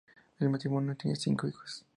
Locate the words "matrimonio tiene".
0.49-1.15